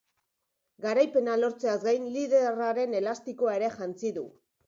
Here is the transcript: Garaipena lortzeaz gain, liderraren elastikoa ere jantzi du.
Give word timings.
Garaipena 0.85 1.35
lortzeaz 1.41 1.75
gain, 1.83 2.09
liderraren 2.15 2.97
elastikoa 3.01 3.53
ere 3.61 3.71
jantzi 3.77 4.13
du. 4.19 4.27